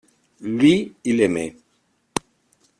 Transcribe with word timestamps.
Lui, 0.39 0.95
il 1.03 1.21
aimait. 1.21 1.55